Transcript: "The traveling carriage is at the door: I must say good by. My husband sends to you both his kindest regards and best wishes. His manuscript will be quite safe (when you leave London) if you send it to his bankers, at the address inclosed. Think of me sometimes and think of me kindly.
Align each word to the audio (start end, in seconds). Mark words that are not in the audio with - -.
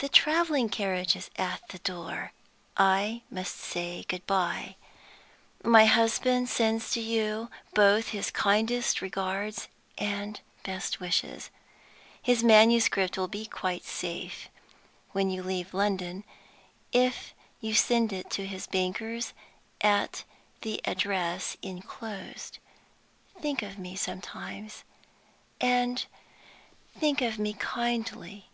"The 0.00 0.10
traveling 0.10 0.68
carriage 0.68 1.16
is 1.16 1.30
at 1.36 1.66
the 1.70 1.78
door: 1.78 2.32
I 2.76 3.22
must 3.30 3.56
say 3.56 4.04
good 4.06 4.26
by. 4.26 4.76
My 5.64 5.86
husband 5.86 6.50
sends 6.50 6.90
to 6.92 7.00
you 7.00 7.48
both 7.72 8.08
his 8.08 8.30
kindest 8.30 9.00
regards 9.00 9.68
and 9.96 10.42
best 10.64 11.00
wishes. 11.00 11.48
His 12.20 12.44
manuscript 12.44 13.16
will 13.16 13.28
be 13.28 13.46
quite 13.46 13.84
safe 13.84 14.50
(when 15.12 15.30
you 15.30 15.42
leave 15.42 15.72
London) 15.72 16.24
if 16.92 17.32
you 17.62 17.72
send 17.72 18.12
it 18.12 18.28
to 18.32 18.46
his 18.46 18.66
bankers, 18.66 19.32
at 19.80 20.24
the 20.60 20.82
address 20.84 21.56
inclosed. 21.62 22.58
Think 23.40 23.62
of 23.62 23.78
me 23.78 23.96
sometimes 23.96 24.84
and 25.62 26.04
think 26.98 27.22
of 27.22 27.38
me 27.38 27.54
kindly. 27.54 28.50